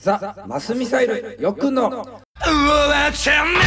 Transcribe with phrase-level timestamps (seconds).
[0.00, 1.88] ザ・マスミサイルよくの。
[1.90, 3.64] うわチャンネル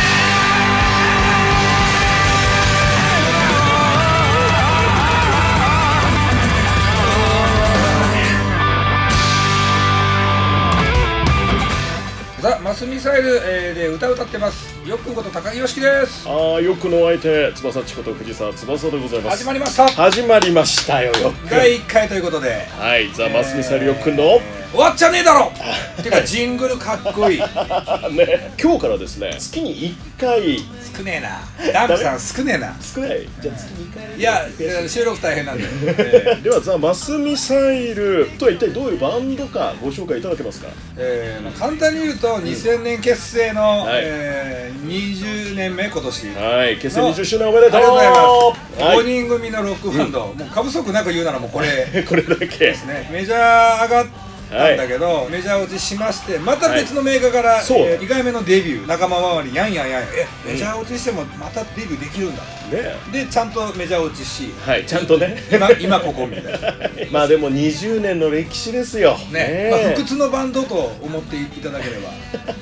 [12.41, 14.73] ザ・マスミサイル、えーで歌歌ってます。
[14.86, 16.27] よっくんこと高木よしきです。
[16.27, 19.38] ああよくのお相手翼ちこと藤沢翼でございます。
[19.38, 19.88] 始まりました。
[19.88, 21.50] 始まりましたよよっくん。
[21.50, 22.50] 第1回ということで。
[22.77, 25.51] はいザ・マスミサイルよっくんの、えー終わっちゃねえだろ。
[25.54, 27.39] っていうかジングルかっこいい。
[28.18, 28.51] ね。
[28.60, 30.57] 今日からですね月に1回。
[30.97, 31.21] 少ね
[31.61, 31.71] えな。
[31.71, 32.75] ダンプさん少ねえな。
[32.81, 33.29] 少ない。
[33.39, 34.19] じゃあ月2回。
[34.19, 40.69] いやえー収録大変なんで、え ーではザ・マスミサイルとは一体どういうバンドかご紹介いただけますか？
[40.97, 44.02] えーまあ、簡単に言うと2000年結成の、はい。
[44.03, 46.27] えー20年目今年。
[46.35, 47.77] はい結成20周年おめでとう。
[47.77, 48.97] ありがとうございます、はい。
[48.99, 52.03] 5人組のロックバンド、もう過不足なく言うならもうこれ。
[52.07, 52.45] これだけ。
[52.45, 53.09] ですね。
[53.11, 54.07] メジャー上がっ
[54.53, 57.80] たんだけど、メジャー落ちしましてまた別のメーカーから、そう。
[57.80, 58.88] え2回目のデビュー。
[58.88, 60.09] 仲間周りやんやんやんやん。
[60.14, 62.44] えメジャー落ちしてもまたデビューできるんだ。
[62.72, 62.95] ね。
[63.11, 64.86] でちゃんとメジャー落ちしはい。
[64.86, 65.38] ちゃんとね。
[65.52, 66.59] 今今ここみたいな。
[67.11, 69.17] まあでも20年の歴史ですよ。
[69.31, 69.69] ね。
[69.72, 72.09] まあ、不屈のバンドと思っていただければ、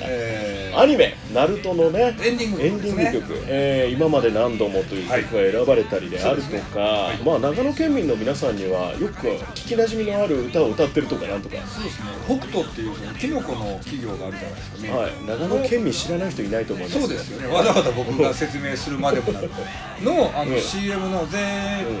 [0.02, 0.78] えー。
[0.78, 2.16] アニメ「ナルトのね。
[2.22, 12.06] エンディングエンディング曲、えー今まで何度もという曲が選ばれたりであるとか、まあ長野県民の皆さんにはよく聞きなじみのある歌を歌ってるとかなんとか、そうですね。
[12.26, 14.82] 北斗っていうそのキノコの企業があるじゃないですか。
[14.82, 17.48] ね、はい、長野県民知らない人いないと思いますそうですよね。
[17.48, 19.50] わざわざ僕が説明するまでもなく。
[20.02, 20.60] のあのうん。
[20.60, 21.38] CM の「絶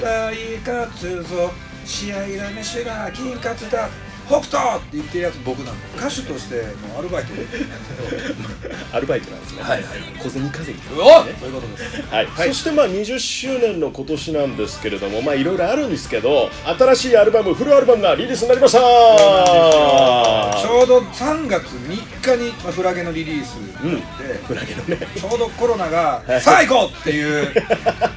[0.00, 1.50] 対勝つぞ。
[1.84, 3.88] 試合だ飯が金カツだ
[4.28, 6.56] 北斗!」って言ってるやつ僕なんで歌手として
[6.92, 7.34] のアルバイト。
[7.34, 7.42] で
[8.92, 9.82] アルバイトなんですね、はいはい。
[10.22, 10.78] 小銭稼ぎ。
[10.94, 12.02] うおそういうことです。
[12.10, 18.78] はい、そしてまあ20周年の今年なんですけれどもまあいろいろあるんですけど新しいアルバムフルアルバムがリリースになりました。
[18.78, 23.96] ちょうど3月3日に、まあ、フラゲのリリースうん。
[23.96, 24.02] で、
[24.46, 24.98] フラゲのね。
[25.18, 27.52] ちょうどコロナが「さあ行こう!」っていう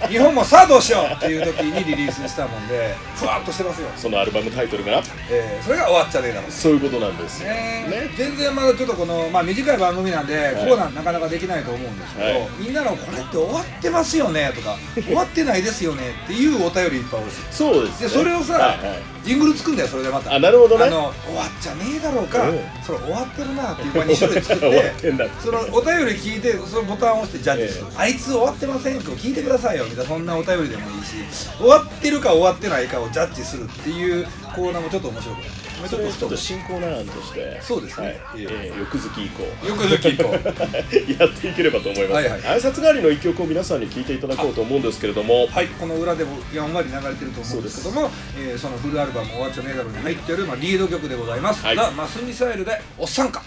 [0.09, 5.02] 日本もさあどうしようっていう時にリリースしたもんでふわっとしてますよ、そのアルバムタイトルが？
[5.30, 6.50] えーそれが終わっちゃねえだろ。
[6.50, 7.44] そういうことなんです。
[7.44, 7.88] よね。
[7.89, 12.50] ね全然まだちょっとこの、まあ、短い番組なんで、コーナーなかなかできないと思うんですけど、はい。
[12.60, 17.38] みんなの「これって終わってますよね」とか「終わってないですよね」っていうお便りいっぱい欲しい。
[17.52, 18.80] そうです、ね、でそれをさ、はいはい。
[19.26, 20.33] ジングルつくんだよそれでまた。
[20.33, 20.86] あなるほどね。
[20.86, 22.60] あの終わっちゃねえだろうか、うん。
[22.86, 24.94] それ終わってるなっていう場に種類作って
[25.44, 31.16] そのお便り聞いてそのボタンを押してジャッジする、えあいつ終わってませんか聞いてくださいよみたいなそんなお便りでもいいし
[31.58, 37.61] 終わってるか終わってないかをジャッジするっていうコーナーもちょっと面白くないちょっとそれちょっとして。
[37.61, 38.08] そうですね。
[38.08, 38.43] はい。
[38.43, 39.43] えー、翌月以降。
[39.67, 42.41] よくぞ聞いこうやっていければと思います、はいはい。
[42.41, 45.47] 挨拶代わりの一曲を皆さんに聴いていただこうと思うんですけれども。
[45.47, 51.75] はい、この裏でもやんわり流れてると思うんですけどもそ,、えーそのフルアルバム「終わっちゃねえだろ」に入ってる、まあ、リード曲でございます「はい。
[51.75, 53.43] ザ・マスミサイル」で「おっさんか」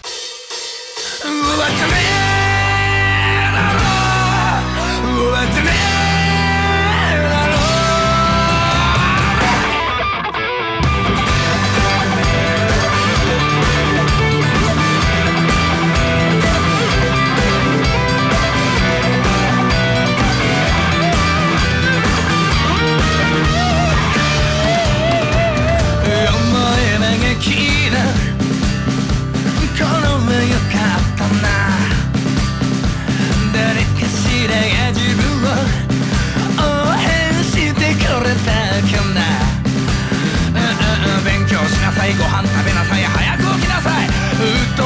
[1.25, 1.27] う
[1.59, 2.59] わっちゃねえ
[3.55, 5.98] だろうわっちゃねえ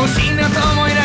[0.07, 1.02] しいなと思いな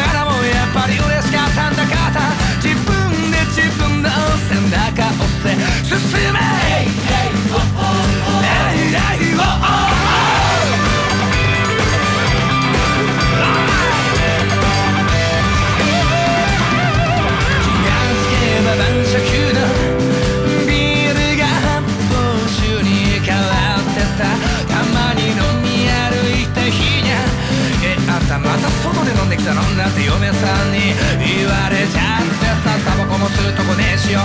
[30.29, 30.93] 嫁さんに
[31.25, 34.21] 言われちゃってさタバコも吸うとこねえしよ。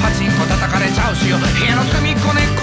[0.00, 1.38] パチンコ叩かれちゃうしよ。
[1.38, 2.57] 部屋の隅っこねっ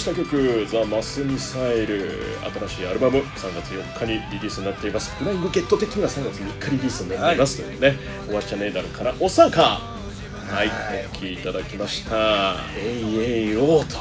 [0.00, 2.22] した曲「ザ・マスミサイル」
[2.66, 5.14] 新しいアルバム3月4日にリリースになっています。
[5.16, 7.98] フライングゲット的には3月3日リリースになっています、というね
[8.30, 9.82] おわっちゃねえだろからおさか。
[10.48, 10.70] はい
[11.12, 12.56] お聴きいただきました。
[12.78, 13.98] えいえいおーと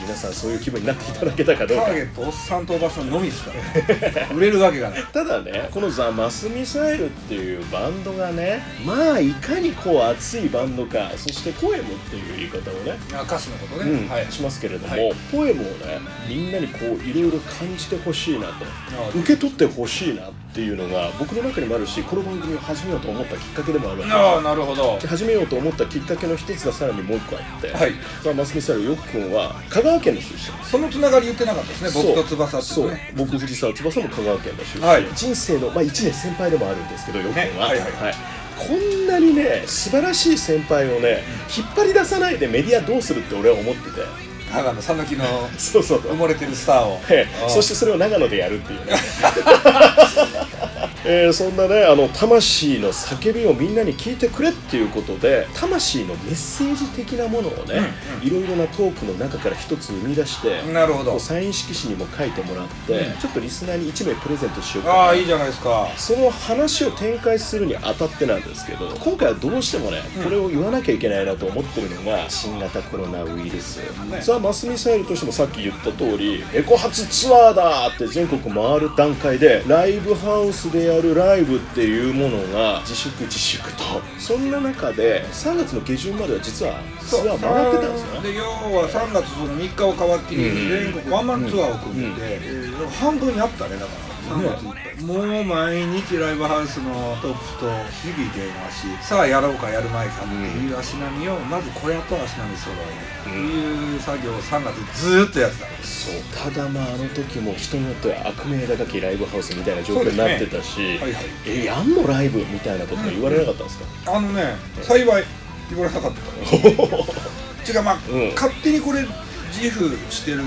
[0.00, 1.84] 皆さんそういう気分になっていただけたかどうか。
[1.84, 4.28] ターゲットおっさんとおばさんのみですから。
[4.34, 14.26] 売れるわけがないただねこのザ・マスミサイルっていうバンドがねまあいかにこう熱いバンドかそしてポエムっていう言い方をねあ歌詞のことね、うんはい。
[14.30, 15.14] しますけれども、はい。
[15.30, 18.52] ポエムをねみんなにこういろいろ感じてほしいなと。
[18.54, 24.98] あ受け取ってほしいなっていうのが僕の中にもあるしこの番組を始めようと思ったきっかけでもあるああなるほど。
[25.06, 27.92] 始めようと思ったきっかけの一つがさらにもう一個あって、はい。
[28.22, 30.64] ザ・マスミサイルよく君は香川県の出身。
[30.64, 32.90] そのつながり言ってなかったですね僕と翼っていそう。
[33.16, 35.06] 僕藤沢翼も香川県の出身、はい。
[35.14, 37.58] 人生の、まあ、1年先輩でもあるんですけどよく君は、ね。
[37.58, 38.14] はいはい
[38.60, 41.22] こんなにね素晴らしい先輩をね
[41.56, 45.24] 引っ張り出さないでメディアどうするって俺は思ってて長野讃岐の
[45.56, 45.98] そうそう。
[46.00, 47.00] 埋もれてるスターを。
[47.48, 48.92] そしてそれを長野でやるっていうね
[51.04, 57.80] えーそんなねあの魂の叫びをみんなに聞いてくれっていうことで魂のメッセージ的なものをね、
[58.22, 61.18] いろいろなトークの中から一つ生み出してなるほど。
[61.18, 63.18] サイン色紙にも書いてもらって、うん。
[63.18, 64.94] ちょっとリスナーに1名プレゼントしようかな。
[64.96, 65.88] ああいいじゃないですか。
[65.96, 70.24] その話を展開するにあたってなんですけど今回はどうしてもね、うん。
[70.24, 74.20] これを言わなきゃいけないなと思ってるのが新型コロナウイルス、ね。
[74.20, 83.82] ザ・マスミサイルとしてもさっき言った通りエコ発ツアーだって全国回る段階でライブハウスでやるライブっていうものが自粛自粛と。
[84.18, 88.28] そんな中で3月の下旬までは実はツアー回ってたんですよね。
[88.30, 92.70] で要は3月その3日を皮切りに全国ワンマンツアーを組んで、えー
[93.00, 103.10] 半分やったねだから3月いっぱいもう毎日ライブハウスのトップと日々電話しさあやろうかやるまいかっていう足並みをまず小屋と足並み揃える。
[103.20, 105.66] っていう作業を3月ずーっとやってた。
[105.82, 106.50] そう。
[106.50, 115.24] ただまああの時も人によっては悪名高きライブハウスみたいな状況になってたし、はいはいえやんのライブみたいなこと言われなかったんですか、あのね幸い
[115.68, 116.20] 言われなかった。
[117.70, 118.32] 違うまあ、うん。
[118.34, 119.04] 勝手にこれ
[119.52, 120.42] 自負してる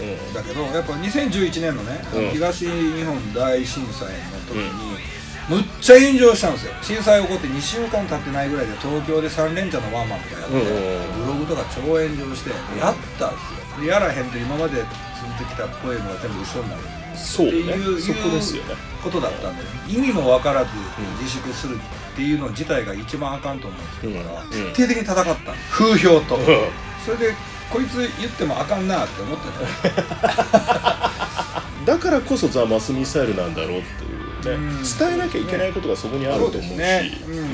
[0.00, 2.30] うんだけどやっぱ2011年のね、うん。
[2.30, 4.14] 東日本大震災の
[4.48, 5.16] 時に、
[5.48, 6.72] むっちゃ炎上したんですよ。
[6.82, 13.82] 震災起こって2週間経ってないぐらいで東京で3連チャンのワンマンとかやって、うんうんブログとか超炎上して、やったんですよ。
[13.82, 14.84] でやらへんと今まで
[15.20, 16.80] 続いてきたポエムが全部嘘になる。
[17.16, 17.52] そうね。
[17.52, 18.74] っていうそこですよね。
[19.02, 20.70] ことだったんで意味も分からず
[21.20, 24.66] 自粛するっていうの自体が一番あかんと思うんですから、うん。
[24.66, 24.72] うん。
[24.72, 25.36] 徹底的に戦ったの
[25.70, 26.44] 風評と、うん。
[27.04, 27.34] それで
[27.70, 29.44] こいつ言ってもあかんなって思って
[29.90, 31.10] た
[31.86, 34.82] だからこそザ・マスミサイルなんだろうっていうね、うん。
[34.82, 36.68] 伝えなきゃいけないことがそこにあると思うし。
[36.76, 37.10] ね。
[37.26, 37.38] うん。
[37.38, 37.46] うん。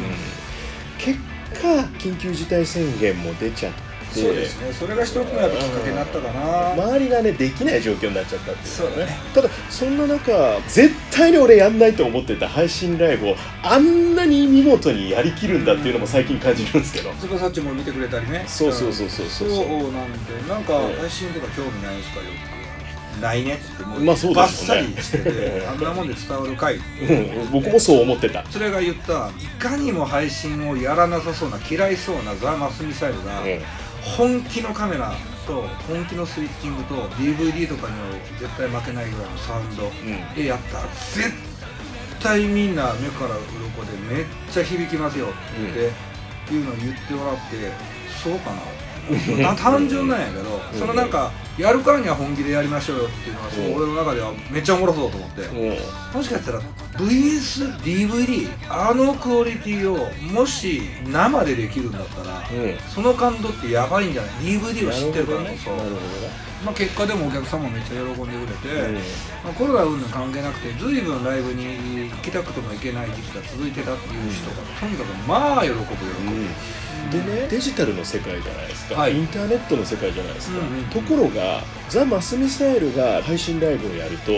[0.98, 1.18] 結
[1.60, 1.68] 果
[1.98, 4.72] 緊急事態宣言も出ちゃってそうですね。
[4.72, 8.64] それが一つのやっぱきっかけになったかな、周りがねできない状況になっちゃったっていう。
[8.64, 9.18] かそうだね。
[9.34, 18.44] ただそんな中絶対に俺やんないと思ってた配信ライブをあんなに見事にやりきるんだっていうのも最近感じるんですけど、つばさっちも見てくれたりね。
[18.46, 19.66] そうそうそうそうそうそう。
[19.92, 23.54] なんでなんかうん配信とか興味ないですかよってないね。
[23.54, 27.50] ってもうまあそうバッですよねサリしててあんなもんで伝わるかいうん。
[27.52, 33.60] 僕もそう思ってた、それが言ったいかにも配信をやらなさそうな嫌いそうなザ・マスミサイルが、うん
[34.04, 35.12] 本気のカメラ
[35.46, 38.06] と本気のスイッチングと DVD とかには
[38.38, 40.34] 絶対負けないぐらいのサウンドうん。
[40.34, 41.32] でやったら絶
[42.20, 47.72] 対みんな目から鱗でめっちゃ響きますよっていうのを言ってもらって
[48.22, 48.62] そうかなな
[49.56, 50.78] 単純なんやけどうん。
[50.78, 55.42] そのなんかやるからには本気でやりましょうよっていうのはそううん俺の中ではめっちゃおもろそうと思って。
[55.42, 56.16] うん。
[56.16, 56.60] もしかしたら
[56.96, 62.78] VSDVD あのクオリティをもし生でできるんだったらうん。
[62.94, 68.94] その感動ってやばいんじゃない？DVD を知ってるからこそ、なるほどねまあ、結果でもお客様もめっちゃ喜んでくれて、なる
[69.44, 75.96] まあ、コロナ云々関係なくて随分ライブに行きたくても行けない時期が続いてたっていう人がとにかくまあ喜ぶ喜ぶ、ほ
[77.10, 79.16] ど、でねデジタルの世界じゃないですか、はい。
[79.16, 84.32] インターネットの世界じゃないですか、うんうんところがザ・マスミサイルが配信ライブをやると、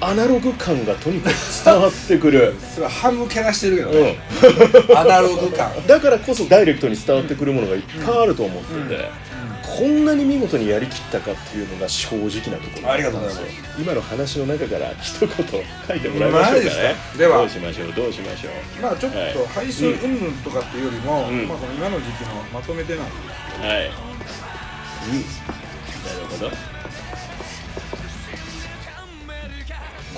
[0.00, 1.34] アナログ感がとにかく
[1.64, 4.18] 伝わってくる、 それは半分けなしてるけどうね、
[4.92, 5.72] ん、 アナログ感。
[5.88, 9.29] だからこそダイレクトに伝わってくるものがいっぱいあると思ってて、うんうん
[9.78, 12.92] こんなに見事にやりきったかっていうのが正直なところ。
[12.92, 13.80] ありがとうございます。
[13.80, 16.64] 今の話の中から一言書いてもらいましょうかね。
[16.64, 16.76] です
[17.12, 17.18] か？
[17.18, 17.92] ではどうしましょう？
[17.92, 18.82] どうしましょう？
[18.82, 19.32] まあちょっはい。
[19.32, 21.48] と配信云々とかっていうよりも、うん。
[21.48, 23.12] まあ、この今の時期のまとめてなんで
[23.66, 23.90] はい、う
[25.12, 26.50] ん、なるほど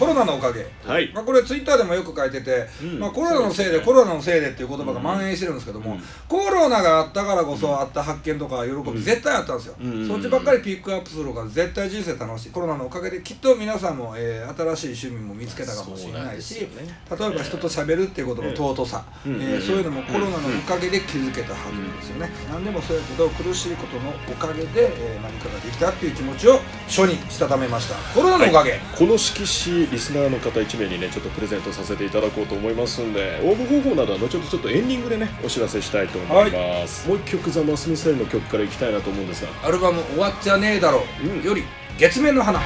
[0.02, 1.12] コロナのおかげ、はい。
[1.14, 2.98] まあ、これツイッターでもよく書いてて、うん。
[2.98, 3.84] まあ、コロナのせいでね。
[3.84, 6.02] コロナのせいでっていう言葉が蔓延してるんですけども、うん。
[6.28, 10.08] コロナがあったからこそあった発見とか喜び絶対あったんですよ、うん。
[10.08, 12.50] そっちばっかりピックアップするのが絶対人生楽しい。
[12.50, 16.68] コロナのおかげできっと皆さんも、えー新しい趣味も見つけたかもしれないし、ね。
[17.08, 19.34] 例えば人と喋るっていうことの尊さ、うん。
[19.40, 27.94] えーそういうのもコロナのおかげで気づけたはずなんですよね、何でもそうやけど苦しいことのおかげで、えー何かができたっていう気持ちを書にしたためました。
[28.14, 39.50] コロナのおかげ、この色紙リスナーの方1名にねちょっとプレゼントさせていただこうと思いますんで応募方法などは後ほどちょっとエンディングでねお知らせしたいと思います、もう一曲ザ・マスミサイルの曲からいきたいなと思うんですが。
[39.68, 41.42] アルバム「終わっちゃねえだろ」うん。
[41.42, 41.64] より
[41.98, 42.58] 「月面の花」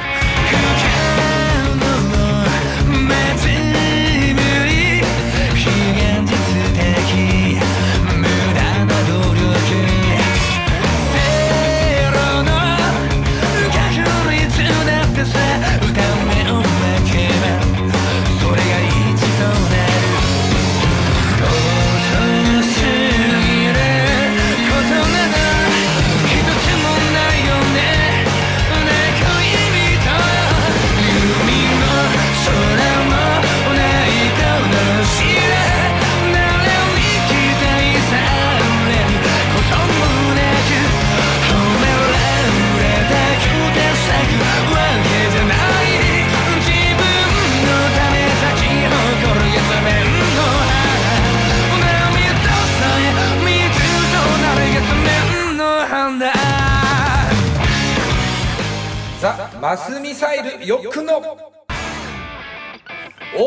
[59.66, 61.26] マスミサイルよくの終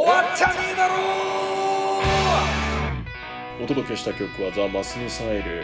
[0.03, 0.95] わっちゃねえだろ
[3.63, 5.63] お届けした曲はザ・マスミサイル。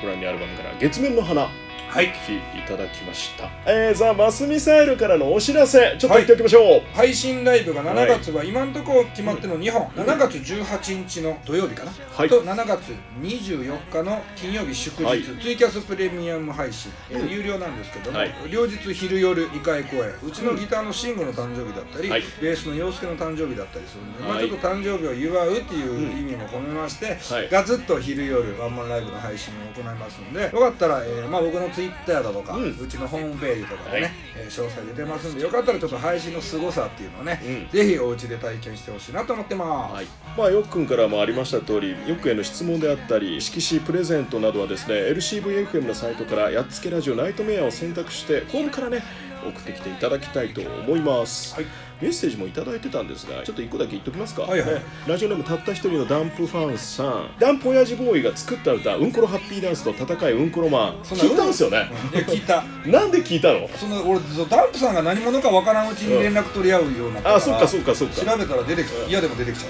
[0.00, 1.46] ブランディアルバムから月面の花。
[1.92, 12.28] はい聴きいただきました、えー、ザ・マスミサイルからのお知らせちょっと言っておきましょう、配信ライブが7月は今のところ決まってるの2本、7月18日の土曜日かな、はい。
[12.30, 15.22] と7月24日の金曜日祝日、はい。
[15.22, 18.34] ツイキャスプレミアム配信、えー有料なんですけども、はい。
[18.50, 20.14] 両日昼夜2回公演。
[20.22, 22.22] うちのギターのシンゴの誕生日だったり、はい。
[22.40, 27.48] ベースの洋介の誕生日だったりするので、まあ、はいちょっと誕生日を祝うっていう意味も込めまして、はい。
[27.50, 34.12] ガツッと昼夜ワンマンライブの配信を行いますのでよかったら、えーまあ、僕のツイッターだとか、ううんちのホームページとかでね、はい。
[34.36, 37.68] えー詳細出てますんでよかったらちょっと配信の凄さっていうのをね、うん。
[37.68, 49.02] ぜひお家で体験してほしいなと思ってます、はい、まあよっくんからもありました通りよっくんへの質問であったり色紙プレゼントなどはですね LCVFM のサイトからやっつけラジオナイトメアを選択してホームからね
[49.42, 51.66] 送ってきていただきたいと思います、はい
[52.02, 54.74] メッセージもいただいてたんですがちょっと一個だけ言っときますか、はいはい。
[54.74, 54.82] ね。
[55.06, 57.30] ラジオネームたった一人のダンプファンさん。
[57.38, 62.64] ダンプ親父ボーイが作った歌「うんころハッピーダンスと戦いうんころマン」聞いたんですよね、いや聞いた。
[62.86, 63.68] なんで聞いたの？
[63.76, 64.18] その俺
[64.50, 68.14] ダンプさんが何者かわからんうちに連絡取り合うようになったから、あそっかそっかそっか。
[68.32, 69.68] 調べたら出てきた嫌でも出てきちゃ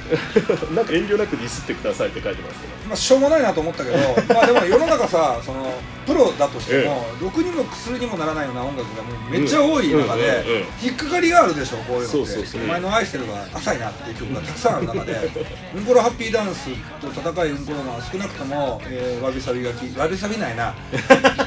[0.71, 0.73] う。
[0.75, 2.73] なんか遠慮なくディスってくださいって書いてますけど。
[2.89, 3.97] まあしょうもないなと思ったけど
[4.35, 5.73] まあでも世の中さその
[6.07, 10.65] プロだとしても、ろくにも薬にもならないような音楽がもうめっちゃ多い中で、うんうんうん。
[10.83, 12.63] 引っかかりがあるでしょこういうのそうそうそう。
[12.63, 15.31] お前の愛してるが浅いなっていう曲がたくさんある中で
[15.77, 20.75] 「うんころハッピーダンス」と「戦いうんころが少なくとも、えーわびさびがきわびさびないな、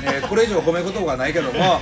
[0.04, 1.82] えーこれ以上褒め言葉がないけども、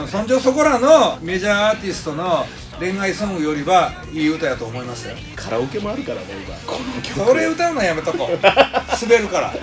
[0.00, 2.46] うん、そんじょそこらのメジャーアーティストの
[2.78, 5.16] 恋愛ソングよりはいい歌やと思いましたよ。
[5.34, 6.56] カラオケもあるからもう今。
[6.66, 7.28] この曲。
[7.30, 8.36] それ歌うのやめとこう。
[9.02, 9.54] 滑るから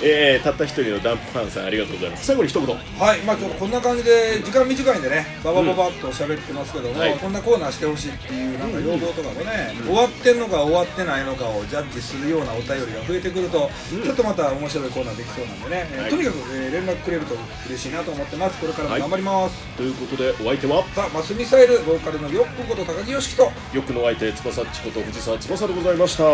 [0.00, 2.26] えー、たった一人のダンプファンさんありがとうございます。
[2.26, 2.68] 最後に一言。
[2.68, 7.18] はいまあちょっとこんな感じで時間短いんでねババババッと喋ってますけども、はい。
[7.18, 14.02] こんなコーナーしてほしいっていうなんか要望とかもね、終わってんのか終わってないのかをジャッジするようなお便りが増えてくると、うん。
[14.02, 16.10] ちょっとまた面白いコーナーできそうなんでね、えーはい。
[16.10, 17.34] とにかく、えー連絡くれると
[17.68, 18.60] 嬉しいなと思ってます。
[18.60, 20.84] これからも頑張ります、ということでお相手は？
[20.94, 23.50] さあマスミサイルボーカルのよっぷこと高木よしきと。
[23.72, 26.24] よくの相手翼っちこと藤沢翼でございました。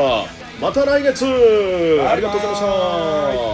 [0.60, 1.24] また来月。
[1.24, 3.53] ありがとうございました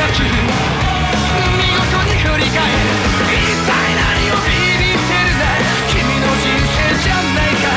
[0.00, 2.88] 音の吐き見事に振り返る
[3.28, 5.44] 一体何をビビってるんだ
[5.92, 7.68] 君の人生じゃないか。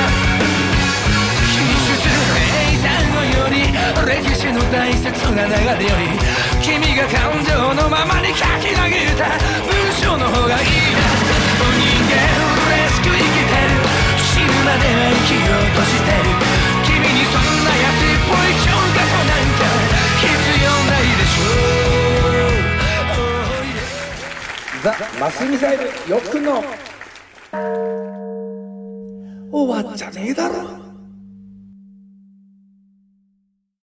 [1.51, 2.15] 気にする
[2.82, 3.68] 名残より
[4.08, 5.03] 歴史の大切
[5.36, 6.08] な流れより
[6.62, 9.27] 君が感情のままに書き投げた。
[9.68, 10.68] 文章の方がいい。
[10.96, 11.03] な
[11.75, 12.15] 人間
[12.72, 13.84] らしく生きてる。
[14.18, 16.23] 死ぬまでは生きようとして。
[24.84, 26.62] ザ・マスミサイルよっくんの
[29.50, 30.93] 終わっちゃねえだろ。